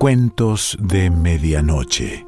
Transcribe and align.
Cuentos 0.00 0.78
de 0.80 1.10
Medianoche. 1.10 2.26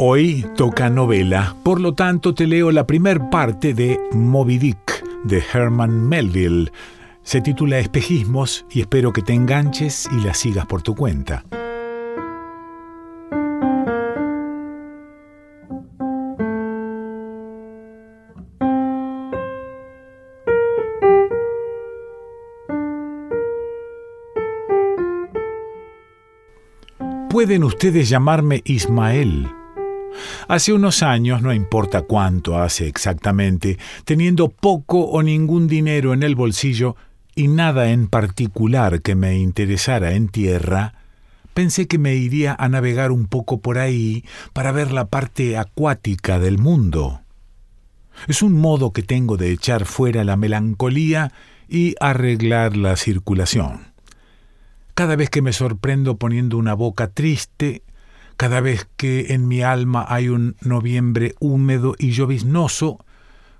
Hoy 0.00 0.44
toca 0.56 0.90
novela, 0.90 1.54
por 1.62 1.80
lo 1.80 1.94
tanto 1.94 2.34
te 2.34 2.48
leo 2.48 2.72
la 2.72 2.88
primer 2.88 3.30
parte 3.30 3.72
de 3.72 4.00
Moby 4.10 4.58
Dick 4.58 5.04
de 5.22 5.40
Herman 5.54 6.08
Melville. 6.08 6.72
Se 7.22 7.40
titula 7.40 7.78
Espejismos 7.78 8.66
y 8.68 8.80
espero 8.80 9.12
que 9.12 9.22
te 9.22 9.32
enganches 9.32 10.08
y 10.10 10.20
la 10.24 10.34
sigas 10.34 10.66
por 10.66 10.82
tu 10.82 10.96
cuenta. 10.96 11.44
Pueden 27.30 27.62
ustedes 27.62 28.08
llamarme 28.08 28.62
Ismael. 28.64 29.48
Hace 30.48 30.72
unos 30.72 31.02
años, 31.02 31.42
no 31.42 31.52
importa 31.52 32.00
cuánto 32.00 32.58
hace 32.58 32.88
exactamente, 32.88 33.78
teniendo 34.06 34.48
poco 34.48 35.00
o 35.00 35.22
ningún 35.22 35.68
dinero 35.68 36.14
en 36.14 36.22
el 36.22 36.34
bolsillo 36.34 36.96
y 37.34 37.48
nada 37.48 37.90
en 37.90 38.08
particular 38.08 39.02
que 39.02 39.14
me 39.14 39.38
interesara 39.38 40.12
en 40.12 40.28
tierra, 40.28 40.94
pensé 41.52 41.86
que 41.86 41.98
me 41.98 42.14
iría 42.14 42.56
a 42.58 42.70
navegar 42.70 43.12
un 43.12 43.26
poco 43.26 43.60
por 43.60 43.76
ahí 43.76 44.24
para 44.54 44.72
ver 44.72 44.90
la 44.90 45.08
parte 45.08 45.58
acuática 45.58 46.38
del 46.38 46.56
mundo. 46.56 47.20
Es 48.26 48.40
un 48.42 48.54
modo 48.54 48.94
que 48.94 49.02
tengo 49.02 49.36
de 49.36 49.52
echar 49.52 49.84
fuera 49.84 50.24
la 50.24 50.36
melancolía 50.36 51.30
y 51.68 51.94
arreglar 52.00 52.74
la 52.76 52.96
circulación. 52.96 53.87
Cada 54.98 55.14
vez 55.14 55.30
que 55.30 55.42
me 55.42 55.52
sorprendo 55.52 56.16
poniendo 56.16 56.58
una 56.58 56.74
boca 56.74 57.06
triste, 57.06 57.82
cada 58.36 58.60
vez 58.60 58.88
que 58.96 59.32
en 59.32 59.46
mi 59.46 59.62
alma 59.62 60.04
hay 60.08 60.28
un 60.28 60.56
noviembre 60.60 61.36
húmedo 61.38 61.94
y 62.00 62.10
lloviznoso, 62.10 62.98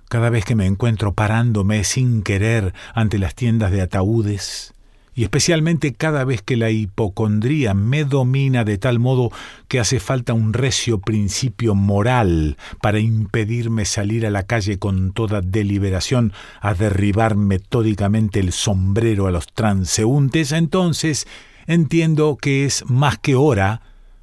cada 0.09 0.29
vez 0.29 0.43
que 0.43 0.55
me 0.55 0.65
encuentro 0.65 1.13
parándome 1.13 1.85
sin 1.85 2.23
querer 2.23 2.73
ante 2.93 3.19
las 3.19 3.35
tiendas 3.35 3.71
de 3.71 3.81
ataúdes, 3.81 4.73
y 5.19 5.23
especialmente 5.23 5.91
cada 5.93 6.23
vez 6.23 6.41
que 6.41 6.55
la 6.55 6.69
hipocondría 6.69 7.73
me 7.73 8.05
domina 8.05 8.63
de 8.63 8.77
tal 8.77 8.99
modo 8.99 9.33
que 9.67 9.81
hace 9.81 9.99
falta 9.99 10.31
un 10.31 10.53
recio 10.53 11.01
principio 11.01 11.75
moral 11.75 12.55
para 12.81 12.99
impedirme 12.99 13.83
salir 13.83 14.25
a 14.25 14.29
la 14.29 14.43
calle 14.43 14.79
con 14.79 15.11
toda 15.11 15.41
deliberación 15.41 16.31
a 16.61 16.73
derribar 16.73 17.35
metódicamente 17.35 18.39
el 18.39 18.53
sombrero 18.53 19.27
a 19.27 19.31
los 19.31 19.47
transeúntes, 19.47 20.53
entonces 20.53 21.27
entiendo 21.67 22.37
que 22.37 22.63
es 22.63 22.85
más 22.89 23.17
que 23.17 23.35
hora 23.35 23.81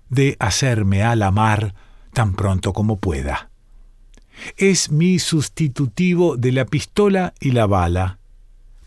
de 0.09 0.39
hacerme 0.39 1.03
a 1.03 1.15
la 1.15 1.31
mar 1.31 1.75
tan 2.15 2.33
pronto 2.33 2.73
como 2.73 2.97
pueda. 2.97 3.51
Es 4.57 4.91
mi 4.91 5.19
sustitutivo 5.19 6.39
de 6.39 6.53
la 6.53 6.65
pistola 6.65 7.35
y 7.39 7.51
la 7.51 7.67
bala 7.67 8.19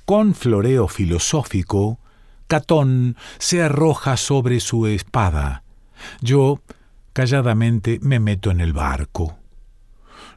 con 0.10 0.34
floreo 0.34 0.88
filosófico, 0.88 2.00
Catón 2.48 3.16
se 3.38 3.62
arroja 3.62 4.18
sobre 4.18 4.60
su 4.60 4.88
espada. 4.88 5.62
Yo, 6.20 6.64
calladamente, 7.14 8.00
me 8.02 8.20
meto 8.20 8.50
en 8.50 8.60
el 8.60 8.74
barco. 8.74 9.38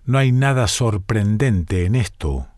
No 0.05 0.19
hay 0.19 0.31
nada 0.31 0.69
sorprendente 0.69 1.87
en 1.87 1.95
esto. 1.95 2.49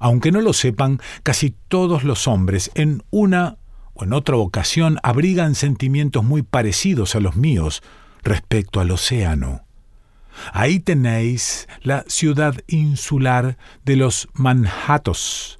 Aunque 0.00 0.32
no 0.32 0.40
lo 0.40 0.52
sepan, 0.52 1.00
casi 1.22 1.54
todos 1.68 2.02
los 2.02 2.26
hombres 2.26 2.72
en 2.74 3.04
una 3.10 3.58
o 3.94 4.02
en 4.02 4.12
otra 4.12 4.36
ocasión 4.36 4.98
abrigan 5.04 5.54
sentimientos 5.54 6.24
muy 6.24 6.42
parecidos 6.42 7.14
a 7.14 7.20
los 7.20 7.36
míos 7.36 7.84
respecto 8.24 8.80
al 8.80 8.90
océano. 8.90 9.62
Ahí 10.52 10.80
tenéis 10.80 11.68
la 11.82 12.04
ciudad 12.08 12.56
insular 12.66 13.58
de 13.84 13.94
los 13.94 14.28
Manhattos, 14.32 15.57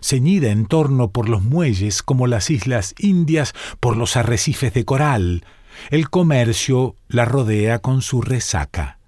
ceñida 0.00 0.50
en 0.50 0.66
torno 0.66 1.10
por 1.10 1.28
los 1.28 1.42
muelles 1.42 2.02
como 2.02 2.26
las 2.26 2.50
islas 2.50 2.94
indias 2.98 3.54
por 3.80 3.96
los 3.96 4.16
arrecifes 4.16 4.72
de 4.74 4.84
coral. 4.84 5.44
El 5.90 6.10
comercio 6.10 6.96
la 7.08 7.24
rodea 7.24 7.78
con 7.78 8.02
su 8.02 8.22
resaca. 8.22 8.98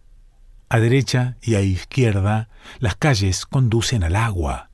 A 0.69 0.81
derecha 0.81 1.37
y 1.43 1.55
a 1.55 1.61
izquierda 1.61 2.49
las 2.79 2.97
calles 2.97 3.45
conducen 3.45 4.05
al 4.05 4.17
agua. 4.17 4.71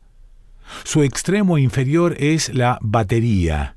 Su 0.85 1.03
extremo 1.03 1.59
inferior 1.59 2.15
es 2.19 2.55
la 2.55 2.79
batería, 2.83 3.77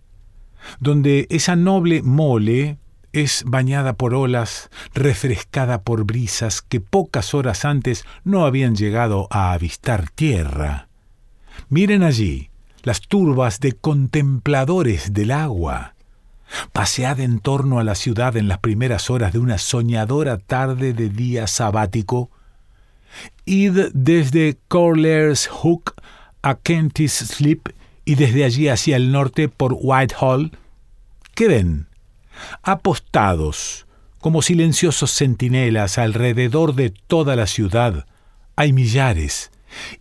donde 0.80 1.26
esa 1.30 1.56
noble 1.56 2.02
mole 2.04 2.78
es 3.14 3.44
bañada 3.46 3.94
por 3.94 4.14
olas, 4.14 4.70
refrescada 4.94 5.82
por 5.82 6.06
brisas 6.06 6.62
que 6.62 6.80
pocas 6.80 7.34
horas 7.34 7.66
antes 7.66 8.06
no 8.24 8.46
habían 8.46 8.76
llegado 8.76 9.28
a 9.32 9.52
avistar 9.52 10.10
tierra. 10.10 10.91
Miren 11.72 12.04
allí 12.04 12.50
las 12.84 13.00
turbas 13.00 13.62
de 13.62 13.72
contempladores 13.72 15.14
del 15.14 15.32
agua. 15.32 15.96
Pasead 16.74 17.22
en 17.22 17.40
torno 17.40 17.80
a 17.80 17.86
la 17.86 17.96
ciudad 17.96 18.36
en 18.36 18.50
las 18.50 18.58
primeras 18.58 19.10
horas 19.10 19.32
de 19.32 19.40
una 19.40 19.58
soñadora 19.58 20.38
tarde 20.38 20.92
de 20.92 21.08
día 21.08 21.48
sabático. 21.48 22.30
Id 23.46 23.86
desde 23.94 24.58
Corlers 24.68 25.48
Hook 25.48 25.94
a 26.42 26.56
Kentish 26.56 27.24
Slip 27.24 27.70
y 28.04 28.16
desde 28.16 28.44
allí 28.44 28.68
hacia 28.68 28.98
el 28.98 29.14
norte 29.14 29.48
por 29.48 29.78
Whitehall. 29.80 30.52
¿Qué 31.36 31.48
ven? 31.48 31.88
Apostados, 32.64 33.88
como 34.20 34.42
silenciosos 34.42 35.16
centinelas 35.16 35.98
alrededor 35.98 36.76
de 36.76 36.90
toda 36.90 37.38
la 37.38 37.48
ciudad, 37.48 38.08
hay 38.58 38.74
millares, 38.74 39.52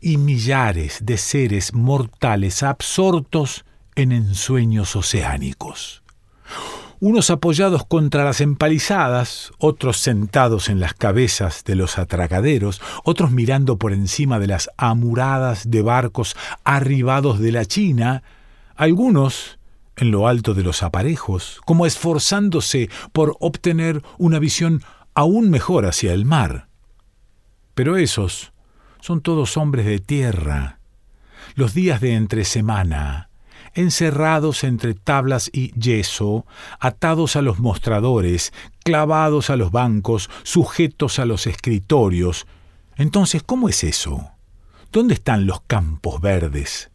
y 0.01 0.17
millares 0.17 0.99
de 1.03 1.17
seres 1.17 1.75
mortales 1.75 2.63
absortos 2.63 3.65
en 3.95 4.13
ensueños 4.13 4.97
oceánicos. 4.97 6.03
Unos 7.03 7.31
apoyados 7.31 7.87
contra 7.87 8.25
las 8.25 8.43
empalizadas, 8.43 9.53
otros 9.57 9.97
sentados 9.97 10.69
en 10.69 10.81
las 10.81 10.93
cabezas 10.93 11.65
de 11.65 11.75
los 11.75 11.99
atracaderos, 11.99 12.83
otros 13.05 13.31
mirando 13.31 13.79
por 13.79 13.95
encima 13.95 14.39
de 14.39 14.47
las 14.47 14.69
amuradas 14.77 15.71
de 15.71 15.81
barcos 15.81 16.37
arribados 16.63 17.39
de 17.39 17.53
la 17.53 17.65
China, 17.65 18.23
algunos 18.77 19.59
en 19.97 20.11
lo 20.11 20.29
alto 20.29 20.53
de 20.53 20.63
los 20.63 20.83
aparejos, 20.83 21.61
como 21.65 21.87
esforzándose 21.87 22.91
por 23.13 23.37
obtener 23.41 24.03
una 24.19 24.39
visión 24.39 24.83
aún 25.15 25.49
mejor 25.51 25.87
hacia 25.87 26.13
el 26.13 26.27
mar. 26.27 26.69
Pero 27.75 27.97
esos 27.97 28.53
son 29.01 29.21
todos 29.21 29.57
hombres 29.57 29.87
de 29.87 29.99
tierra. 29.99 30.79
Los 31.55 31.75
días 31.75 32.01
de 32.01 32.15
entre 32.15 32.45
semana, 32.45 33.31
encerrados 33.75 34.65
entre 34.65 34.95
tablas 34.95 35.51
y 35.53 35.73
yeso, 35.79 36.47
atados 36.79 37.37
a 37.37 37.43
los 37.43 37.59
mostradores, 37.59 38.53
clavados 38.85 39.51
a 39.51 39.57
los 39.57 39.71
bancos, 39.71 40.31
sujetos 40.43 41.19
a 41.19 41.25
los 41.25 41.47
escritorios. 41.47 42.47
Entonces, 42.97 43.43
¿cómo 43.43 43.69
es 43.69 43.85
eso? 43.85 44.31
¿Dónde 44.93 45.15
están 45.15 45.47
los 45.47 45.61
campos 45.63 46.21
verdes? 46.21 46.91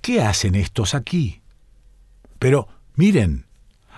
¿Qué 0.00 0.22
hacen 0.22 0.54
estos 0.54 0.94
aquí? 0.94 1.42
Pero, 2.38 2.68
miren, 2.94 3.46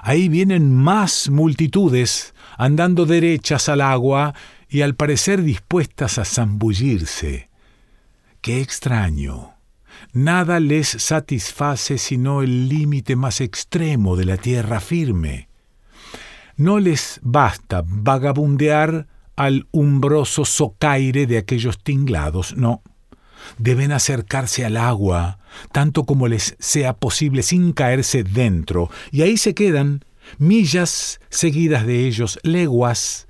ahí 0.00 0.28
vienen 0.28 0.74
más 0.74 1.28
multitudes 1.30 2.34
andando 2.56 3.06
derechas 3.06 3.68
al 3.68 3.80
agua 3.80 4.34
y 4.72 4.80
al 4.80 4.94
parecer 4.94 5.42
dispuestas 5.42 6.16
a 6.16 6.24
zambullirse. 6.24 7.50
Qué 8.40 8.62
extraño. 8.62 9.52
Nada 10.14 10.60
les 10.60 10.88
satisface 10.88 11.98
sino 11.98 12.40
el 12.40 12.70
límite 12.70 13.14
más 13.14 13.42
extremo 13.42 14.16
de 14.16 14.24
la 14.24 14.38
tierra 14.38 14.80
firme. 14.80 15.50
No 16.56 16.78
les 16.78 17.20
basta 17.22 17.84
vagabundear 17.86 19.08
al 19.36 19.68
umbroso 19.72 20.46
socaire 20.46 21.26
de 21.26 21.36
aquellos 21.36 21.78
tinglados, 21.78 22.56
no. 22.56 22.82
Deben 23.58 23.92
acercarse 23.92 24.64
al 24.64 24.78
agua, 24.78 25.38
tanto 25.72 26.04
como 26.04 26.28
les 26.28 26.56
sea 26.58 26.94
posible 26.94 27.42
sin 27.42 27.74
caerse 27.74 28.24
dentro, 28.24 28.88
y 29.10 29.20
ahí 29.20 29.36
se 29.36 29.54
quedan, 29.54 30.02
millas 30.38 31.20
seguidas 31.28 31.86
de 31.86 32.06
ellos, 32.06 32.38
leguas, 32.42 33.26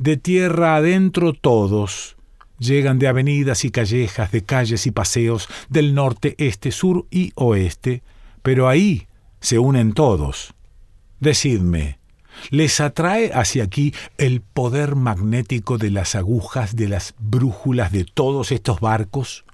de 0.00 0.16
tierra 0.16 0.74
adentro 0.74 1.32
todos. 1.32 2.16
Llegan 2.58 2.98
de 2.98 3.06
avenidas 3.06 3.64
y 3.64 3.70
callejas, 3.70 4.32
de 4.32 4.42
calles 4.42 4.86
y 4.86 4.90
paseos, 4.90 5.48
del 5.68 5.94
norte, 5.94 6.34
este, 6.38 6.72
sur 6.72 7.06
y 7.10 7.30
oeste, 7.36 8.02
pero 8.42 8.68
ahí 8.68 9.06
se 9.40 9.60
unen 9.60 9.92
todos. 9.92 10.54
Decidme, 11.20 12.00
¿les 12.50 12.80
atrae 12.80 13.30
hacia 13.32 13.62
aquí 13.62 13.94
el 14.18 14.40
poder 14.40 14.96
magnético 14.96 15.78
de 15.78 15.90
las 15.90 16.16
agujas 16.16 16.74
de 16.74 16.88
las 16.88 17.14
brújulas 17.18 17.92
de 17.92 18.04
todos 18.04 18.50
estos 18.50 18.80
barcos? 18.80 19.44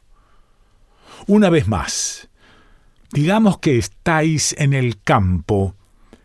Una 1.26 1.50
vez 1.50 1.68
más, 1.68 2.30
Digamos 3.12 3.58
que 3.58 3.78
estáis 3.78 4.54
en 4.58 4.74
el 4.74 5.00
campo, 5.00 5.74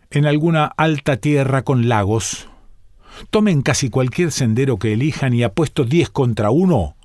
en 0.10 0.26
alguna 0.26 0.66
alta 0.66 1.18
tierra 1.18 1.62
con 1.62 1.88
lagos. 1.88 2.50
Tomen 3.30 3.62
casi 3.62 3.90
cualquier 3.90 4.32
sendero 4.32 4.78
que 4.78 4.94
elijan 4.94 5.34
y 5.34 5.44
apuesto 5.44 5.84
diez 5.84 6.10
contra 6.10 6.52
uno 6.52 6.96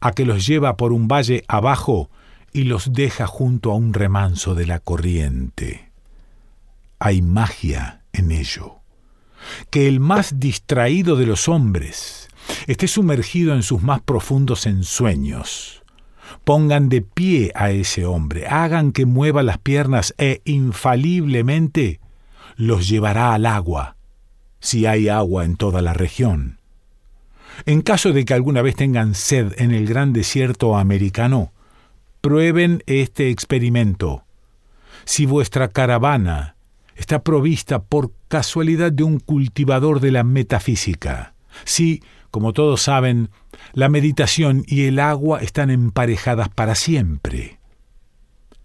a 0.00 0.12
que 0.12 0.24
los 0.24 0.46
lleva 0.46 0.76
por 0.76 0.92
un 0.92 1.08
valle 1.08 1.44
abajo 1.48 2.10
y 2.52 2.64
los 2.64 2.92
deja 2.92 3.26
junto 3.26 3.70
a 3.70 3.76
un 3.76 3.94
remanso 3.94 4.54
de 4.54 4.66
la 4.66 4.80
corriente. 4.80 5.90
Hay 6.98 7.22
magia 7.22 8.02
en 8.12 8.32
ello. 8.32 8.76
Que 9.70 9.88
el 9.88 10.00
más 10.00 10.38
distraído 10.38 11.16
de 11.16 11.26
los 11.26 11.48
hombres 11.48 12.28
esté 12.66 12.88
sumergido 12.88 13.54
en 13.54 13.62
sus 13.62 13.82
más 13.82 14.00
profundos 14.00 14.66
ensueños 14.66 15.82
Pongan 16.44 16.88
de 16.88 17.02
pie 17.02 17.52
a 17.54 17.70
ese 17.70 18.04
hombre, 18.04 18.46
hagan 18.46 18.92
que 18.92 19.06
mueva 19.06 19.42
las 19.42 19.58
piernas 19.58 20.14
e 20.18 20.40
infaliblemente 20.44 22.00
los 22.56 22.88
llevará 22.88 23.34
al 23.34 23.46
agua, 23.46 23.96
si 24.62 24.86
hay 24.86 25.10
agua 25.10 25.44
en 25.44 25.56
toda 25.56 25.82
la 25.82 25.92
región. 25.92 26.58
En 27.66 27.82
caso 27.82 28.12
de 28.12 28.24
que 28.24 28.32
alguna 28.32 28.62
vez 28.62 28.76
tengan 28.76 29.14
sed 29.14 29.52
en 29.58 29.72
el 29.72 29.86
gran 29.86 30.14
desierto 30.14 30.78
americano, 30.78 31.52
prueben 32.22 32.82
este 32.86 33.28
experimento. 33.28 34.24
Si 35.04 35.26
vuestra 35.26 35.68
caravana 35.68 36.56
está 36.94 37.22
provista 37.22 37.82
por 37.82 38.12
casualidad 38.28 38.92
de 38.92 39.02
un 39.02 39.18
cultivador 39.18 40.00
de 40.00 40.12
la 40.12 40.24
metafísica, 40.24 41.34
si 41.64 42.00
como 42.32 42.54
todos 42.54 42.80
saben, 42.80 43.28
la 43.74 43.90
meditación 43.90 44.64
y 44.66 44.86
el 44.86 44.98
agua 45.00 45.40
están 45.40 45.70
emparejadas 45.70 46.48
para 46.48 46.74
siempre. 46.74 47.58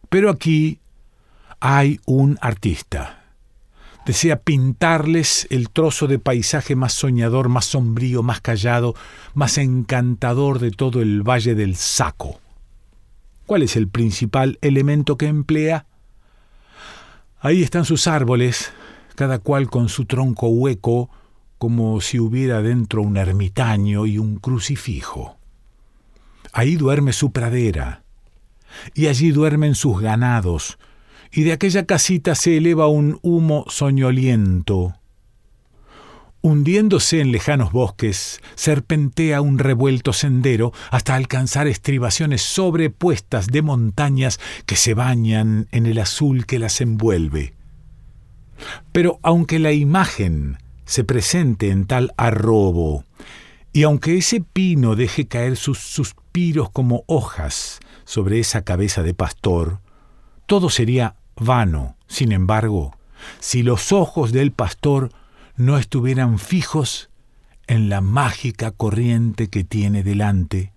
Pero 0.07 0.29
aquí 0.29 0.79
hay 1.59 1.99
un 2.05 2.37
artista. 2.39 3.16
Desea 4.07 4.39
pintarles 4.39 5.47
el 5.49 5.69
trozo 5.69 6.07
de 6.07 6.17
paisaje 6.17 6.77
más 6.77 6.93
soñador, 6.93 7.49
más 7.49 7.65
sombrío, 7.65 8.23
más 8.23 8.39
callado, 8.39 8.95
más 9.33 9.57
encantador 9.57 10.59
de 10.59 10.71
todo 10.71 11.01
el 11.01 11.23
Valle 11.23 11.55
del 11.55 11.75
Saco. 11.75 12.39
¿Cuál 13.45 13.63
es 13.63 13.75
el 13.75 13.89
principal 13.89 14.59
elemento 14.61 15.17
que 15.17 15.25
emplea? 15.25 15.87
Ahí 17.41 17.61
están 17.61 17.83
sus 17.83 18.07
árboles, 18.07 18.71
cada 19.15 19.39
cual 19.39 19.69
con 19.69 19.89
su 19.89 20.05
tronco 20.05 20.47
hueco, 20.47 21.09
como 21.57 21.99
si 21.99 22.17
hubiera 22.17 22.61
dentro 22.61 23.01
un 23.01 23.17
ermitaño 23.17 24.05
y 24.05 24.19
un 24.19 24.37
crucifijo. 24.37 25.35
Ahí 26.53 26.77
duerme 26.77 27.11
su 27.11 27.33
pradera, 27.33 28.03
y 28.93 29.07
allí 29.07 29.31
duermen 29.31 29.75
sus 29.75 29.99
ganados, 29.99 30.79
y 31.31 31.43
de 31.43 31.53
aquella 31.53 31.85
casita 31.85 32.35
se 32.35 32.57
eleva 32.57 32.87
un 32.87 33.19
humo 33.21 33.65
soñoliento. 33.69 34.95
Hundiéndose 36.41 37.19
en 37.19 37.31
lejanos 37.31 37.71
bosques, 37.71 38.41
serpentea 38.55 39.41
un 39.41 39.59
revuelto 39.59 40.13
sendero 40.13 40.71
hasta 40.91 41.15
alcanzar 41.15 41.67
estribaciones 41.67 42.41
sobrepuestas 42.41 43.47
de 43.47 43.61
montañas 43.61 44.39
que 44.65 44.75
se 44.75 44.93
bañan 44.93 45.67
en 45.71 45.87
el 45.87 45.99
azul 45.99 46.45
que 46.45 46.59
las 46.59 46.79
envuelve. 46.79 47.53
Pero 48.91 49.19
aunque 49.23 49.59
la 49.59 49.71
imagen 49.71 50.57
se 50.85 51.03
presente 51.03 51.69
en 51.69 51.85
tal 51.85 52.13
arrobo, 52.17 53.03
y 53.73 53.83
aunque 53.83 54.17
ese 54.17 54.41
pino 54.41 54.95
deje 54.95 55.27
caer 55.27 55.57
sus 55.57 55.79
suspiros 55.79 56.69
como 56.69 57.03
hojas 57.07 57.79
sobre 58.05 58.39
esa 58.39 58.63
cabeza 58.63 59.03
de 59.03 59.13
pastor, 59.13 59.81
todo 60.47 60.69
sería 60.71 61.15
vano, 61.35 61.95
sin 62.07 62.31
embargo, 62.31 62.97
si 63.39 63.61
los 63.61 63.91
ojos 63.91 64.31
del 64.31 64.51
pastor 64.51 65.11
no 65.55 65.77
estuvieran 65.77 66.39
fijos 66.39 67.09
en 67.67 67.89
la 67.89 68.01
mágica 68.01 68.71
corriente 68.71 69.49
que 69.49 69.63
tiene 69.63 70.03
delante. 70.03 70.71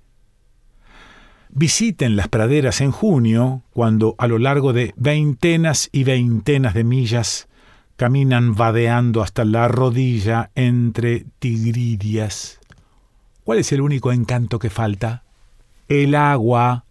Visiten 1.50 2.16
las 2.16 2.28
praderas 2.28 2.80
en 2.80 2.90
junio, 2.90 3.62
cuando 3.72 4.14
a 4.18 4.26
lo 4.26 4.38
largo 4.38 4.72
de 4.72 4.92
veintenas 4.96 5.88
y 5.92 6.04
veintenas 6.04 6.74
de 6.74 6.84
millas 6.84 7.48
caminan 7.96 8.54
vadeando 8.54 9.22
hasta 9.22 9.44
la 9.44 9.68
rodilla 9.68 10.50
entre 10.54 11.26
tigridias. 11.38 12.58
¿Cuál 13.44 13.58
es 13.58 13.72
el 13.72 13.80
único 13.80 14.12
encanto 14.12 14.58
que 14.58 14.70
falta? 14.70 15.24
El 15.88 16.14
agua. 16.14 16.84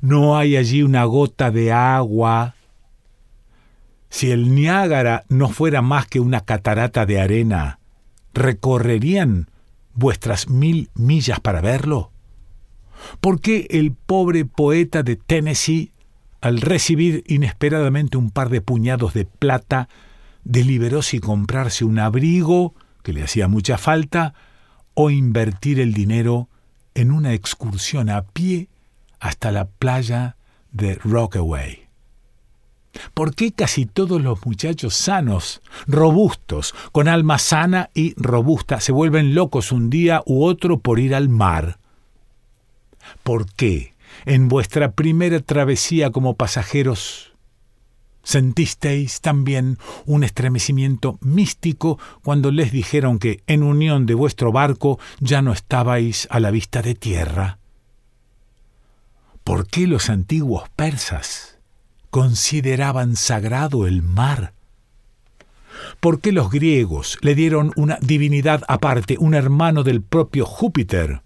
No 0.00 0.36
hay 0.36 0.56
allí 0.56 0.82
una 0.82 1.04
gota 1.04 1.50
de 1.50 1.72
agua. 1.72 2.54
Si 4.08 4.30
el 4.30 4.54
Niágara 4.54 5.24
no 5.28 5.48
fuera 5.48 5.82
más 5.82 6.06
que 6.06 6.20
una 6.20 6.40
catarata 6.40 7.06
de 7.06 7.20
arena, 7.20 7.78
¿recorrerían 8.32 9.50
vuestras 9.94 10.48
mil 10.48 10.90
millas 10.94 11.40
para 11.40 11.60
verlo? 11.60 12.10
¿Por 13.20 13.40
qué 13.40 13.66
el 13.70 13.92
pobre 13.92 14.44
poeta 14.44 15.02
de 15.02 15.16
Tennessee, 15.16 15.92
al 16.40 16.60
recibir 16.60 17.24
inesperadamente 17.26 18.16
un 18.16 18.30
par 18.30 18.50
de 18.50 18.60
puñados 18.60 19.14
de 19.14 19.24
plata, 19.24 19.88
deliberó 20.44 21.02
si 21.02 21.18
comprarse 21.18 21.84
un 21.84 21.98
abrigo, 21.98 22.74
que 23.02 23.12
le 23.12 23.22
hacía 23.22 23.48
mucha 23.48 23.78
falta, 23.78 24.34
o 24.94 25.10
invertir 25.10 25.80
el 25.80 25.92
dinero 25.92 26.48
en 26.94 27.10
una 27.10 27.34
excursión 27.34 28.08
a 28.10 28.22
pie 28.22 28.68
hasta 29.24 29.50
la 29.50 29.64
playa 29.64 30.36
de 30.70 30.96
Rockaway. 30.96 31.88
¿Por 33.14 33.34
qué 33.34 33.52
casi 33.52 33.86
todos 33.86 34.20
los 34.20 34.44
muchachos 34.44 34.94
sanos, 34.94 35.62
robustos, 35.86 36.74
con 36.92 37.08
alma 37.08 37.38
sana 37.38 37.88
y 37.94 38.12
robusta, 38.18 38.80
se 38.80 38.92
vuelven 38.92 39.34
locos 39.34 39.72
un 39.72 39.88
día 39.88 40.22
u 40.26 40.44
otro 40.44 40.78
por 40.78 41.00
ir 41.00 41.14
al 41.14 41.30
mar? 41.30 41.78
¿Por 43.22 43.50
qué 43.50 43.94
en 44.26 44.48
vuestra 44.48 44.92
primera 44.92 45.40
travesía 45.40 46.10
como 46.10 46.34
pasajeros 46.34 47.32
¿Sentisteis 48.22 49.22
también 49.22 49.78
un 50.06 50.22
estremecimiento 50.22 51.18
místico 51.22 51.98
cuando 52.22 52.50
les 52.50 52.72
dijeron 52.72 53.18
que 53.18 53.42
en 53.46 53.62
unión 53.62 54.04
de 54.06 54.14
vuestro 54.14 54.52
barco 54.52 54.98
ya 55.20 55.40
no 55.40 55.52
estabais 55.52 56.26
a 56.30 56.40
la 56.40 56.50
vista 56.50 56.80
de 56.80 56.94
tierra? 56.94 57.58
¿Por 59.44 59.66
qué 59.66 59.86
los 59.86 60.08
antiguos 60.08 60.70
persas 60.74 61.58
consideraban 62.08 63.14
sagrado 63.14 63.86
el 63.86 64.02
mar? 64.02 64.54
¿Por 66.00 66.20
qué 66.20 66.32
los 66.32 66.50
griegos 66.50 67.18
le 67.20 67.34
dieron 67.34 67.70
una 67.76 67.98
divinidad 68.00 68.62
aparte, 68.68 69.16
un 69.18 69.34
hermano 69.34 69.82
del 69.82 70.00
propio 70.00 70.46
Júpiter? 70.46 71.20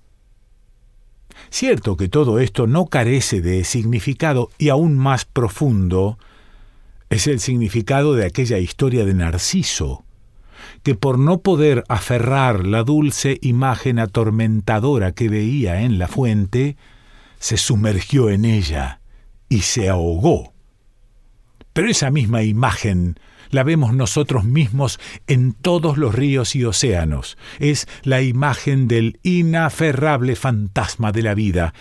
Cierto 1.48 1.96
que 1.96 2.08
todo 2.08 2.40
esto 2.40 2.66
no 2.66 2.86
carece 2.86 3.40
de 3.40 3.62
significado 3.62 4.50
y 4.58 4.70
aún 4.70 4.98
más 4.98 5.24
profundo 5.24 6.18
es 7.10 7.28
el 7.28 7.38
significado 7.38 8.14
de 8.14 8.26
aquella 8.26 8.58
historia 8.58 9.04
de 9.04 9.14
Narciso, 9.14 10.04
que 10.82 10.96
por 10.96 11.20
no 11.20 11.38
poder 11.38 11.84
aferrar 11.88 12.66
la 12.66 12.82
dulce 12.82 13.38
imagen 13.42 14.00
atormentadora 14.00 15.12
que 15.12 15.28
veía 15.28 15.82
en 15.82 16.00
la 16.00 16.08
fuente, 16.08 16.76
se 17.38 17.56
sumergió 17.56 18.30
en 18.30 18.44
ella 18.44 19.00
y 19.48 19.60
se 19.60 19.88
ahogó. 19.88 20.52
Pero 21.72 21.88
esa 21.88 22.10
misma 22.10 22.42
imagen 22.42 23.18
la 23.50 23.62
vemos 23.62 23.94
nosotros 23.94 24.44
mismos 24.44 24.98
en 25.26 25.52
todos 25.52 25.96
los 25.96 26.14
ríos 26.14 26.54
y 26.56 26.64
océanos. 26.64 27.38
Es 27.58 27.86
la 28.02 28.20
imagen 28.20 28.88
del 28.88 29.20
inaferrable 29.22 30.36
fantasma 30.36 31.12
de 31.12 31.22
la 31.22 31.34
vida, 31.34 31.74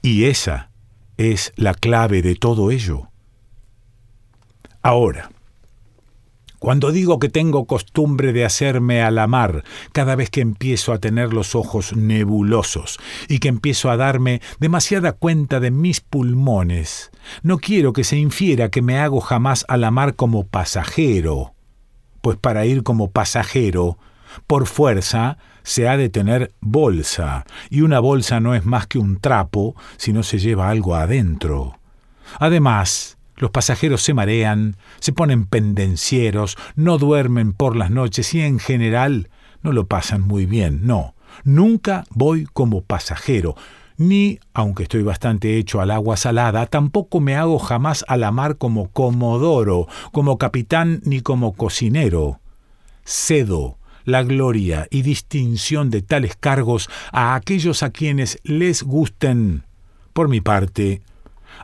y 0.00 0.24
esa 0.24 0.70
es 1.16 1.52
la 1.56 1.74
clave 1.74 2.22
de 2.22 2.34
todo 2.34 2.70
ello. 2.70 3.10
Ahora, 4.82 5.30
cuando 6.62 6.92
digo 6.92 7.18
que 7.18 7.28
tengo 7.28 7.64
costumbre 7.64 8.32
de 8.32 8.44
hacerme 8.44 9.02
a 9.02 9.10
la 9.10 9.26
mar 9.26 9.64
cada 9.90 10.14
vez 10.14 10.30
que 10.30 10.40
empiezo 10.40 10.92
a 10.92 10.98
tener 10.98 11.32
los 11.32 11.56
ojos 11.56 11.96
nebulosos 11.96 13.00
y 13.26 13.40
que 13.40 13.48
empiezo 13.48 13.90
a 13.90 13.96
darme 13.96 14.40
demasiada 14.60 15.10
cuenta 15.10 15.58
de 15.58 15.72
mis 15.72 16.00
pulmones, 16.00 17.10
no 17.42 17.58
quiero 17.58 17.92
que 17.92 18.04
se 18.04 18.16
infiera 18.16 18.68
que 18.68 18.80
me 18.80 19.00
hago 19.00 19.20
jamás 19.20 19.64
a 19.66 19.76
la 19.76 19.90
mar 19.90 20.14
como 20.14 20.46
pasajero, 20.46 21.52
pues 22.20 22.38
para 22.38 22.64
ir 22.64 22.84
como 22.84 23.10
pasajero, 23.10 23.98
por 24.46 24.68
fuerza, 24.68 25.38
se 25.64 25.88
ha 25.88 25.96
de 25.96 26.10
tener 26.10 26.52
bolsa, 26.60 27.44
y 27.70 27.80
una 27.80 27.98
bolsa 27.98 28.38
no 28.38 28.54
es 28.54 28.64
más 28.64 28.86
que 28.86 29.00
un 29.00 29.18
trapo 29.18 29.74
si 29.96 30.12
no 30.12 30.22
se 30.22 30.38
lleva 30.38 30.70
algo 30.70 30.94
adentro. 30.94 31.80
Además, 32.38 33.18
los 33.36 33.50
pasajeros 33.50 34.02
se 34.02 34.14
marean, 34.14 34.76
se 35.00 35.12
ponen 35.12 35.46
pendencieros, 35.46 36.56
no 36.76 36.98
duermen 36.98 37.52
por 37.52 37.76
las 37.76 37.90
noches 37.90 38.34
y 38.34 38.40
en 38.40 38.58
general 38.58 39.30
no 39.62 39.72
lo 39.72 39.86
pasan 39.86 40.22
muy 40.22 40.46
bien. 40.46 40.80
No, 40.86 41.14
nunca 41.44 42.04
voy 42.10 42.46
como 42.52 42.82
pasajero. 42.82 43.56
ni, 43.96 44.40
aunque 44.54 44.84
estoy 44.84 45.02
bastante 45.02 45.58
hecho 45.58 45.80
al 45.80 45.90
agua 45.90 46.16
salada, 46.16 46.66
tampoco 46.66 47.20
me 47.20 47.36
hago 47.36 47.58
jamás 47.58 48.04
a 48.08 48.16
la 48.16 48.32
mar 48.32 48.56
como 48.56 48.90
comodoro, 48.90 49.86
como 50.10 50.38
capitán 50.38 51.00
ni 51.04 51.20
como 51.20 51.52
cocinero. 51.52 52.40
Cedo 53.04 53.78
la 54.04 54.22
gloria 54.22 54.88
y 54.90 55.02
distinción 55.02 55.90
de 55.90 56.02
tales 56.02 56.36
cargos 56.36 56.88
a 57.12 57.34
aquellos 57.34 57.82
a 57.82 57.90
quienes 57.90 58.38
les 58.42 58.82
gusten. 58.82 59.64
Por 60.12 60.28
mi 60.28 60.40
parte, 60.40 61.02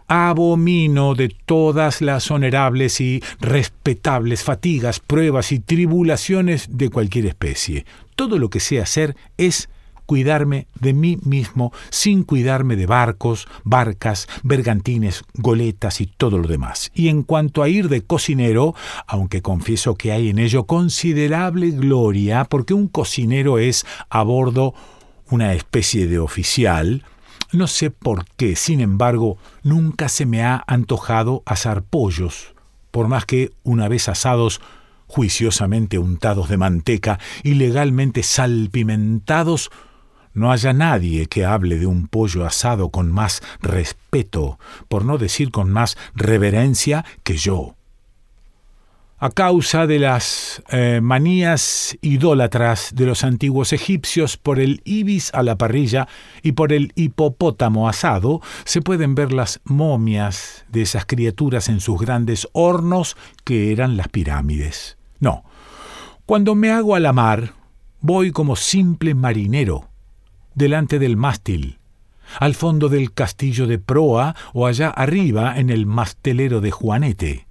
abomino 0.06 1.14
de 1.14 1.28
todas 1.28 2.00
las 2.00 2.30
honerables 2.30 3.00
y 3.00 3.22
respetables 3.40 4.42
fatigas, 4.42 5.00
pruebas 5.00 5.52
y 5.52 5.60
tribulaciones 5.60 6.68
de 6.70 6.90
cualquier 6.90 7.26
especie. 7.26 7.84
Todo 8.16 8.38
lo 8.38 8.50
que 8.50 8.60
sé 8.60 8.80
hacer 8.80 9.16
es 9.36 9.68
cuidarme 10.08 10.66
de 10.80 10.94
mí 10.94 11.18
mismo 11.22 11.70
sin 11.90 12.24
cuidarme 12.24 12.76
de 12.76 12.86
barcos, 12.86 13.46
barcas, 13.62 14.26
bergantines, 14.42 15.22
goletas 15.34 16.00
y 16.00 16.06
todo 16.06 16.38
lo 16.38 16.48
demás. 16.48 16.90
Y 16.94 17.08
en 17.08 17.22
cuanto 17.22 17.62
a 17.62 17.68
ir 17.68 17.90
de 17.90 18.00
cocinero, 18.00 18.74
aunque 19.06 19.42
confieso 19.42 19.96
que 19.96 20.10
hay 20.10 20.30
en 20.30 20.38
ello 20.38 20.64
considerable 20.64 21.72
gloria, 21.72 22.46
porque 22.46 22.72
un 22.72 22.88
cocinero 22.88 23.58
es 23.58 23.84
a 24.08 24.22
bordo 24.22 24.72
una 25.30 25.52
especie 25.52 26.06
de 26.06 26.18
oficial, 26.18 27.04
no 27.52 27.66
sé 27.66 27.90
por 27.90 28.26
qué, 28.36 28.56
sin 28.56 28.80
embargo, 28.80 29.38
nunca 29.62 30.08
se 30.08 30.26
me 30.26 30.44
ha 30.44 30.62
antojado 30.66 31.42
asar 31.46 31.82
pollos, 31.82 32.54
por 32.90 33.08
más 33.08 33.24
que, 33.24 33.52
una 33.62 33.88
vez 33.88 34.08
asados, 34.08 34.60
juiciosamente 35.06 35.98
untados 35.98 36.48
de 36.48 36.58
manteca 36.58 37.18
y 37.42 37.54
legalmente 37.54 38.22
salpimentados, 38.22 39.70
no 40.34 40.52
haya 40.52 40.72
nadie 40.72 41.26
que 41.26 41.46
hable 41.46 41.78
de 41.78 41.86
un 41.86 42.06
pollo 42.06 42.44
asado 42.44 42.90
con 42.90 43.10
más 43.10 43.42
respeto, 43.60 44.58
por 44.88 45.04
no 45.04 45.18
decir 45.18 45.50
con 45.50 45.70
más 45.70 45.96
reverencia 46.14 47.04
que 47.24 47.36
yo. 47.36 47.77
A 49.20 49.30
causa 49.30 49.88
de 49.88 49.98
las 49.98 50.62
eh, 50.70 51.00
manías 51.02 51.98
idólatras 52.02 52.92
de 52.94 53.04
los 53.04 53.24
antiguos 53.24 53.72
egipcios 53.72 54.36
por 54.36 54.60
el 54.60 54.80
ibis 54.84 55.34
a 55.34 55.42
la 55.42 55.58
parrilla 55.58 56.06
y 56.40 56.52
por 56.52 56.72
el 56.72 56.92
hipopótamo 56.94 57.88
asado, 57.88 58.40
se 58.62 58.80
pueden 58.80 59.16
ver 59.16 59.32
las 59.32 59.60
momias 59.64 60.64
de 60.68 60.82
esas 60.82 61.04
criaturas 61.04 61.68
en 61.68 61.80
sus 61.80 62.00
grandes 62.00 62.46
hornos 62.52 63.16
que 63.42 63.72
eran 63.72 63.96
las 63.96 64.06
pirámides. 64.06 64.98
No, 65.18 65.42
cuando 66.24 66.54
me 66.54 66.70
hago 66.70 66.94
a 66.94 67.00
la 67.00 67.12
mar, 67.12 67.54
voy 68.00 68.30
como 68.30 68.54
simple 68.54 69.16
marinero, 69.16 69.88
delante 70.54 71.00
del 71.00 71.16
mástil, 71.16 71.78
al 72.38 72.54
fondo 72.54 72.88
del 72.88 73.12
castillo 73.12 73.66
de 73.66 73.80
proa 73.80 74.36
o 74.52 74.68
allá 74.68 74.90
arriba 74.90 75.58
en 75.58 75.70
el 75.70 75.86
mastelero 75.86 76.60
de 76.60 76.70
Juanete. 76.70 77.47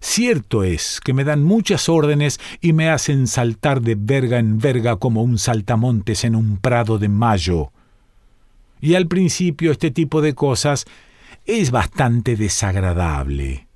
Cierto 0.00 0.64
es 0.64 1.00
que 1.02 1.12
me 1.12 1.24
dan 1.24 1.42
muchas 1.42 1.88
órdenes 1.88 2.40
y 2.60 2.72
me 2.72 2.88
hacen 2.88 3.26
saltar 3.26 3.82
de 3.82 3.96
verga 3.96 4.38
en 4.38 4.58
verga 4.58 4.96
como 4.96 5.22
un 5.22 5.38
saltamontes 5.38 6.24
en 6.24 6.34
un 6.34 6.56
prado 6.56 6.98
de 6.98 7.08
mayo. 7.08 7.72
Y 8.80 8.94
al 8.94 9.06
principio 9.06 9.72
este 9.72 9.90
tipo 9.90 10.22
de 10.22 10.34
cosas 10.34 10.86
es 11.44 11.70
bastante 11.70 12.36
desagradable 12.36 13.66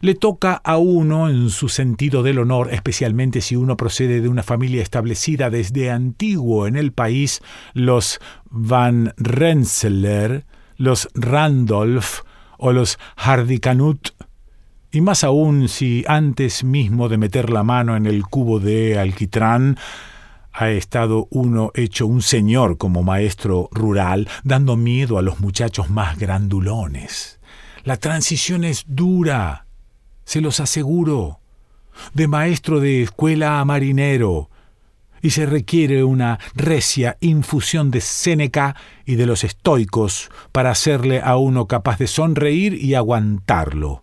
le 0.00 0.14
toca 0.14 0.54
a 0.64 0.78
uno 0.78 1.28
en 1.28 1.50
su 1.50 1.68
sentido 1.68 2.22
del 2.22 2.38
honor, 2.38 2.72
especialmente 2.72 3.40
si 3.40 3.56
uno 3.56 3.76
procede 3.76 4.20
de 4.20 4.28
una 4.28 4.42
familia 4.42 4.82
establecida 4.82 5.50
desde 5.50 5.90
antiguo 5.90 6.66
en 6.66 6.76
el 6.76 6.92
país, 6.92 7.42
los 7.74 8.20
Van 8.50 9.12
Rensselaer, 9.18 10.46
los 10.76 11.08
Randolph 11.14 12.20
o 12.56 12.72
los 12.72 12.98
Hardicanut, 13.16 14.08
y 14.92 15.00
más 15.00 15.24
aún 15.24 15.68
si 15.68 16.04
antes 16.08 16.64
mismo 16.64 17.08
de 17.08 17.18
meter 17.18 17.50
la 17.50 17.62
mano 17.62 17.96
en 17.96 18.06
el 18.06 18.24
cubo 18.24 18.58
de 18.58 18.98
alquitrán, 18.98 19.78
ha 20.52 20.70
estado 20.70 21.28
uno 21.30 21.70
hecho 21.74 22.06
un 22.06 22.22
señor 22.22 22.76
como 22.76 23.02
maestro 23.02 23.68
rural, 23.72 24.28
dando 24.42 24.76
miedo 24.76 25.18
a 25.18 25.22
los 25.22 25.40
muchachos 25.40 25.90
más 25.90 26.18
grandulones. 26.18 27.38
La 27.84 27.96
transición 27.96 28.64
es 28.64 28.84
dura, 28.88 29.66
se 30.24 30.40
los 30.40 30.58
aseguro, 30.60 31.40
de 32.14 32.26
maestro 32.26 32.80
de 32.80 33.02
escuela 33.02 33.60
a 33.60 33.64
marinero, 33.64 34.50
y 35.22 35.30
se 35.30 35.46
requiere 35.46 36.02
una 36.02 36.40
recia 36.54 37.16
infusión 37.20 37.90
de 37.90 38.00
Séneca 38.00 38.74
y 39.04 39.16
de 39.16 39.26
los 39.26 39.44
estoicos 39.44 40.30
para 40.50 40.70
hacerle 40.70 41.20
a 41.20 41.36
uno 41.36 41.66
capaz 41.66 41.98
de 41.98 42.06
sonreír 42.06 42.74
y 42.74 42.94
aguantarlo. 42.94 44.02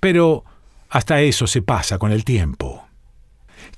Pero 0.00 0.44
hasta 0.88 1.20
eso 1.20 1.46
se 1.46 1.62
pasa 1.62 1.98
con 1.98 2.12
el 2.12 2.24
tiempo. 2.24 2.88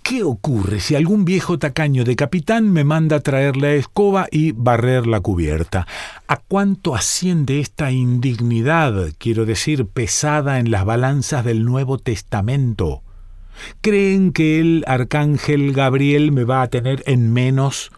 ¿Qué 0.02 0.22
ocurre 0.22 0.80
si 0.80 0.94
algún 0.94 1.24
viejo 1.24 1.58
tacaño 1.58 2.04
de 2.04 2.16
capitán 2.16 2.72
me 2.72 2.84
manda 2.84 3.20
traer 3.20 3.56
la 3.56 3.72
escoba 3.72 4.26
y 4.30 4.52
barrer 4.52 5.06
la 5.06 5.20
cubierta? 5.20 5.86
¿A 6.26 6.36
cuánto 6.36 6.94
asciende 6.94 7.60
esta 7.60 7.90
indignidad, 7.90 9.12
quiero 9.18 9.46
decir, 9.46 9.86
pesada 9.86 10.58
en 10.58 10.70
las 10.70 10.84
balanzas 10.84 11.44
del 11.44 11.64
Nuevo 11.64 11.98
Testamento? 11.98 13.02
¿Creen 13.82 14.32
que 14.32 14.60
el 14.60 14.84
arcángel 14.86 15.72
Gabriel 15.72 16.32
me 16.32 16.44
va 16.44 16.62
a 16.62 16.68
tener 16.68 17.02
en 17.06 17.32
menos 17.32 17.92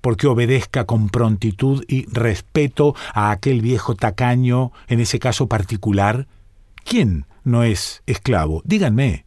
porque 0.00 0.26
obedezca 0.26 0.84
con 0.84 1.08
prontitud 1.08 1.84
y 1.88 2.06
respeto 2.06 2.94
a 3.12 3.30
aquel 3.30 3.60
viejo 3.60 3.94
tacaño, 3.94 4.72
en 4.88 5.00
ese 5.00 5.18
caso 5.18 5.48
particular? 5.48 6.28
¿Quién 6.84 7.26
no 7.46 7.62
es 7.62 8.02
esclavo? 8.06 8.60
Díganme. 8.64 9.24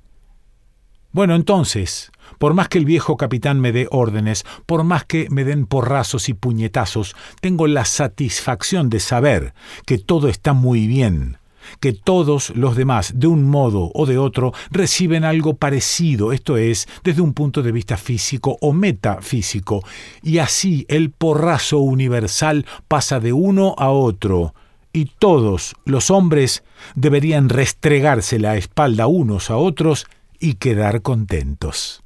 Bueno, 1.12 1.36
entonces, 1.36 2.12
por 2.38 2.54
más 2.54 2.68
que 2.68 2.78
el 2.78 2.86
viejo 2.86 3.18
capitán 3.18 3.60
me 3.60 3.72
dé 3.72 3.88
órdenes, 3.90 4.46
por 4.68 4.84
más 4.84 5.06
que 5.06 5.28
me 5.32 5.44
den 5.44 5.66
porrazos 5.66 6.30
y 6.30 6.34
puñetazos, 6.34 7.16
tengo 7.42 7.66
la 7.66 7.86
satisfacción 7.86 8.90
de 8.90 9.00
saber 9.00 9.54
que 9.88 9.98
todo 9.98 10.28
está 10.28 10.54
muy 10.54 10.86
bien, 10.86 11.38
que 11.80 11.94
todos 11.94 12.52
los 12.56 12.76
demás, 12.76 13.14
de 13.16 13.28
un 13.28 13.46
modo 13.46 13.90
o 13.96 14.06
de 14.06 14.18
otro, 14.18 14.54
reciben 14.70 15.24
algo 15.24 15.56
parecido, 15.56 16.32
esto 16.34 16.58
es, 16.58 16.88
desde 17.04 17.22
un 17.22 17.34
punto 17.34 17.64
de 17.64 17.72
vista 17.72 17.98
físico 17.98 18.58
o 18.62 18.74
metafísico, 18.74 19.84
y 20.22 20.40
así 20.40 20.86
el 20.90 21.10
porrazo 21.10 21.80
universal 21.80 22.66
pasa 22.88 23.20
de 23.20 23.34
uno 23.34 23.76
a 23.78 23.90
otro, 23.90 24.54
y 24.94 25.06
todos 25.20 25.76
los 25.86 26.12
hombres 26.12 26.64
deberían 26.96 27.50
restregarse 27.50 28.40
la 28.40 28.58
espalda 28.58 29.08
unos 29.08 29.50
a 29.50 29.58
otros 29.58 30.08
y 30.40 30.56
quedar 30.56 31.02
contentos. 31.02 32.04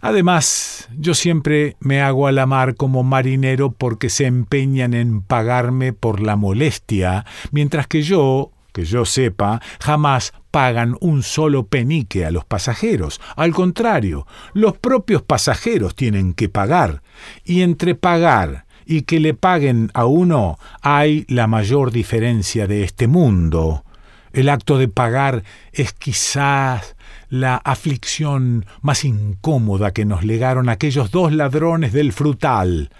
Además, 0.00 0.88
yo 0.98 1.14
siempre 1.14 1.76
me 1.80 2.02
hago 2.02 2.26
a 2.26 2.32
la 2.32 2.46
mar 2.46 2.74
como 2.74 3.02
marinero 3.02 3.72
porque 3.72 4.10
se 4.10 4.26
empeñan 4.26 4.92
en 4.92 5.22
pagarme 5.22 5.92
por 5.92 6.20
la 6.20 6.36
molestia, 6.36 7.24
mientras 7.50 7.86
que 7.86 8.02
yo, 8.02 8.52
que 8.72 8.84
yo 8.84 9.06
sepa, 9.06 9.62
jamás 9.80 10.34
pagan 10.50 10.96
un 11.00 11.22
solo 11.22 11.66
penique 11.66 12.26
a 12.26 12.30
los 12.30 12.44
pasajeros. 12.44 13.20
Al 13.36 13.54
contrario, 13.54 14.26
los 14.52 14.76
propios 14.76 15.22
pasajeros 15.22 15.94
tienen 15.94 16.34
que 16.34 16.50
pagar, 16.50 17.02
y 17.44 17.62
entre 17.62 17.94
pagar 17.94 18.66
y 18.86 19.02
que 19.02 19.20
le 19.20 19.34
paguen 19.34 19.90
a 19.94 20.06
uno 20.06 20.58
hay 20.82 21.24
la 21.28 21.46
mayor 21.46 21.90
diferencia 21.90 22.66
de 22.66 22.84
este 22.84 23.06
mundo. 23.06 23.84
El 24.32 24.48
acto 24.48 24.78
de 24.78 24.88
pagar 24.88 25.44
es 25.72 25.92
quizás 25.92 26.96
la 27.28 27.56
aflicción 27.56 28.66
más 28.82 29.04
incómoda 29.04 29.92
que 29.92 30.04
nos 30.04 30.24
legaron 30.24 30.68
aquellos 30.68 31.10
dos 31.10 31.32
ladrones 31.32 31.92
del 31.92 32.12
frutal. 32.12 32.90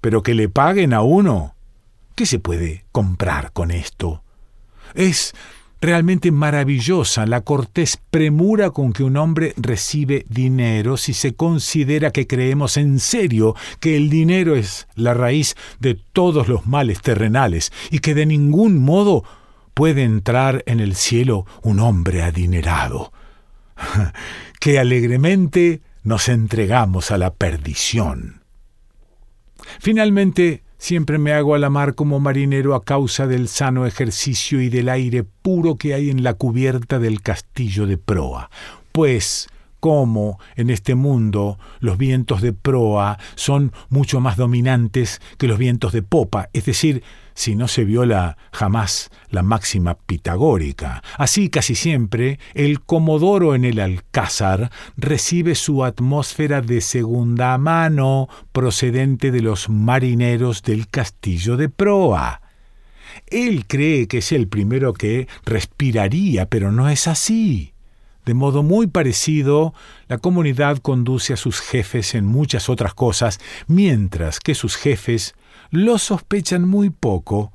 Pero 0.00 0.22
que 0.22 0.34
le 0.34 0.48
paguen 0.48 0.94
a 0.94 1.02
uno. 1.02 1.54
¿Qué 2.14 2.26
se 2.26 2.38
puede 2.38 2.84
comprar 2.92 3.52
con 3.52 3.70
esto? 3.70 4.22
Es 4.94 5.34
realmente 5.84 6.32
maravillosa 6.32 7.26
la 7.26 7.42
cortés 7.42 7.98
premura 8.10 8.70
con 8.70 8.92
que 8.92 9.04
un 9.04 9.16
hombre 9.16 9.54
recibe 9.56 10.24
dinero 10.28 10.96
si 10.96 11.14
se 11.14 11.34
considera 11.34 12.10
que 12.10 12.26
creemos 12.26 12.76
en 12.76 12.98
serio 12.98 13.54
que 13.80 13.96
el 13.96 14.08
dinero 14.08 14.56
es 14.56 14.88
la 14.94 15.14
raíz 15.14 15.56
de 15.80 15.94
todos 15.94 16.48
los 16.48 16.66
males 16.66 17.00
terrenales 17.02 17.72
y 17.90 17.98
que 17.98 18.14
de 18.14 18.26
ningún 18.26 18.78
modo 18.78 19.24
puede 19.74 20.02
entrar 20.02 20.62
en 20.66 20.80
el 20.80 20.94
cielo 20.94 21.46
un 21.62 21.80
hombre 21.80 22.22
adinerado, 22.22 23.12
que 24.60 24.78
alegremente 24.78 25.82
nos 26.02 26.28
entregamos 26.28 27.10
a 27.10 27.18
la 27.18 27.34
perdición. 27.34 28.42
Finalmente, 29.80 30.63
siempre 30.78 31.18
me 31.18 31.32
hago 31.32 31.54
a 31.54 31.58
la 31.58 31.70
mar 31.70 31.94
como 31.94 32.20
marinero 32.20 32.74
a 32.74 32.84
causa 32.84 33.26
del 33.26 33.48
sano 33.48 33.86
ejercicio 33.86 34.60
y 34.60 34.68
del 34.68 34.88
aire 34.88 35.24
puro 35.24 35.76
que 35.76 35.94
hay 35.94 36.10
en 36.10 36.22
la 36.22 36.34
cubierta 36.34 36.98
del 36.98 37.22
castillo 37.22 37.86
de 37.86 37.98
proa, 37.98 38.50
pues 38.92 39.48
cómo 39.80 40.38
en 40.56 40.70
este 40.70 40.94
mundo 40.94 41.58
los 41.80 41.98
vientos 41.98 42.40
de 42.40 42.54
proa 42.54 43.18
son 43.34 43.72
mucho 43.90 44.20
más 44.20 44.36
dominantes 44.36 45.20
que 45.36 45.46
los 45.46 45.58
vientos 45.58 45.92
de 45.92 46.02
popa, 46.02 46.48
es 46.54 46.64
decir, 46.64 47.02
si 47.34 47.56
no 47.56 47.68
se 47.68 47.84
viola 47.84 48.36
jamás 48.52 49.10
la 49.28 49.42
máxima 49.42 49.94
pitagórica. 49.94 51.02
Así 51.18 51.50
casi 51.50 51.74
siempre 51.74 52.38
el 52.54 52.80
comodoro 52.80 53.54
en 53.54 53.64
el 53.64 53.80
alcázar 53.80 54.70
recibe 54.96 55.54
su 55.54 55.84
atmósfera 55.84 56.60
de 56.60 56.80
segunda 56.80 57.58
mano 57.58 58.28
procedente 58.52 59.30
de 59.30 59.42
los 59.42 59.68
marineros 59.68 60.62
del 60.62 60.88
castillo 60.88 61.56
de 61.56 61.68
proa. 61.68 62.40
Él 63.26 63.66
cree 63.66 64.08
que 64.08 64.18
es 64.18 64.32
el 64.32 64.48
primero 64.48 64.92
que 64.92 65.28
respiraría, 65.44 66.46
pero 66.46 66.72
no 66.72 66.88
es 66.88 67.06
así. 67.06 67.74
De 68.24 68.32
modo 68.32 68.62
muy 68.62 68.86
parecido, 68.86 69.74
la 70.08 70.18
comunidad 70.18 70.78
conduce 70.78 71.34
a 71.34 71.36
sus 71.36 71.60
jefes 71.60 72.14
en 72.14 72.24
muchas 72.24 72.68
otras 72.70 72.94
cosas, 72.94 73.38
mientras 73.66 74.40
que 74.40 74.54
sus 74.54 74.76
jefes 74.76 75.34
lo 75.70 75.98
sospechan 75.98 76.68
muy 76.68 76.90
poco. 76.90 77.52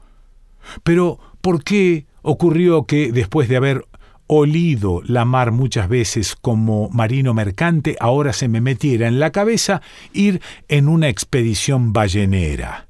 Pero, 0.83 1.19
¿por 1.41 1.63
qué 1.63 2.05
ocurrió 2.21 2.85
que, 2.85 3.11
después 3.11 3.49
de 3.49 3.57
haber 3.57 3.85
olido 4.27 5.01
la 5.05 5.25
mar 5.25 5.51
muchas 5.51 5.89
veces 5.89 6.35
como 6.35 6.89
marino 6.89 7.33
mercante, 7.33 7.95
ahora 7.99 8.33
se 8.33 8.47
me 8.47 8.61
metiera 8.61 9.07
en 9.07 9.19
la 9.19 9.31
cabeza 9.31 9.81
ir 10.13 10.41
en 10.67 10.87
una 10.87 11.09
expedición 11.09 11.93
ballenera? 11.93 12.87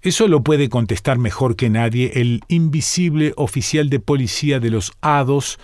Eso 0.00 0.28
lo 0.28 0.42
puede 0.42 0.68
contestar 0.68 1.18
mejor 1.18 1.56
que 1.56 1.70
nadie 1.70 2.12
el 2.14 2.42
invisible 2.48 3.32
oficial 3.36 3.90
de 3.90 3.98
policía 3.98 4.60
de 4.60 4.70
los 4.70 4.92
hados, 5.00 5.58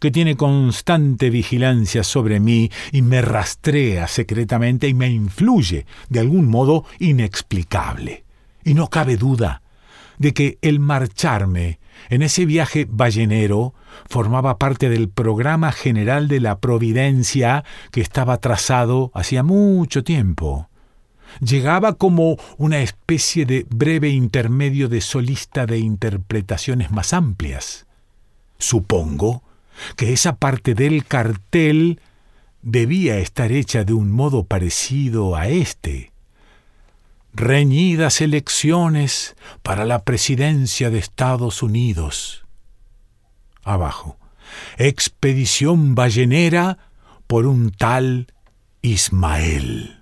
que 0.00 0.10
tiene 0.10 0.36
constante 0.36 1.30
vigilancia 1.30 2.04
sobre 2.04 2.40
mí 2.40 2.70
y 2.92 3.02
me 3.02 3.22
rastrea 3.22 4.06
secretamente 4.06 4.88
y 4.88 4.94
me 4.94 5.08
influye 5.08 5.86
de 6.08 6.20
algún 6.20 6.46
modo 6.46 6.84
inexplicable. 6.98 8.24
Y 8.64 8.74
no 8.74 8.88
cabe 8.88 9.16
duda 9.16 9.62
de 10.18 10.34
que 10.34 10.58
el 10.62 10.80
marcharme 10.80 11.78
en 12.10 12.22
ese 12.22 12.44
viaje 12.44 12.86
ballenero 12.88 13.74
formaba 14.08 14.58
parte 14.58 14.88
del 14.88 15.08
programa 15.08 15.72
general 15.72 16.28
de 16.28 16.40
la 16.40 16.58
Providencia 16.58 17.64
que 17.90 18.00
estaba 18.00 18.38
trazado 18.38 19.10
hacía 19.14 19.42
mucho 19.42 20.04
tiempo. 20.04 20.68
Llegaba 21.40 21.94
como 21.94 22.36
una 22.56 22.80
especie 22.80 23.44
de 23.44 23.66
breve 23.68 24.08
intermedio 24.08 24.88
de 24.88 25.00
solista 25.00 25.66
de 25.66 25.78
interpretaciones 25.78 26.90
más 26.90 27.12
amplias. 27.12 27.86
Supongo 28.58 29.42
que 29.96 30.12
esa 30.12 30.36
parte 30.36 30.74
del 30.74 31.04
cartel 31.04 32.00
debía 32.62 33.18
estar 33.18 33.52
hecha 33.52 33.84
de 33.84 33.92
un 33.92 34.10
modo 34.10 34.44
parecido 34.44 35.36
a 35.36 35.48
este. 35.48 36.12
Reñidas 37.32 38.20
elecciones 38.20 39.36
para 39.62 39.84
la 39.84 40.04
presidencia 40.04 40.90
de 40.90 40.98
Estados 40.98 41.62
Unidos. 41.62 42.44
Abajo. 43.62 44.18
Expedición 44.78 45.94
ballenera 45.94 46.78
por 47.26 47.46
un 47.46 47.70
tal 47.70 48.32
Ismael. 48.82 49.98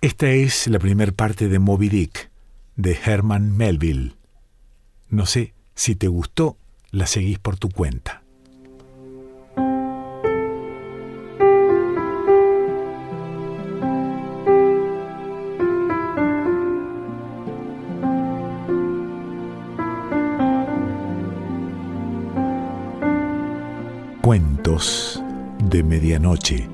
Esta 0.00 0.30
es 0.30 0.66
la 0.66 0.78
primera 0.78 1.12
parte 1.12 1.48
de 1.48 1.58
Moby 1.58 1.88
Dick, 1.88 2.30
de 2.76 2.98
Herman 3.04 3.56
Melville. 3.56 4.16
No 5.14 5.26
sé 5.26 5.54
si 5.76 5.94
te 5.94 6.08
gustó, 6.08 6.56
la 6.90 7.06
seguís 7.06 7.38
por 7.38 7.56
tu 7.56 7.68
cuenta. 7.68 8.24
Cuentos 24.20 25.22
de 25.62 25.84
Medianoche. 25.84 26.73